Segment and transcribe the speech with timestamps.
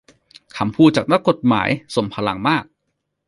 [0.57, 2.63] คำพูดจากนักกฎหมายทรงพลังมาก